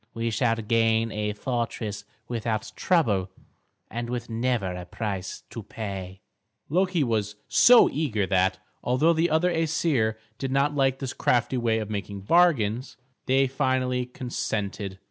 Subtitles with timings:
[0.15, 3.29] We shall gain a fortress without trouble
[3.87, 6.21] and with never a price to pay."
[6.69, 11.77] Loki was so eager that, although the other Æsir did not like this crafty way
[11.77, 14.97] of making bargains, they finally consented.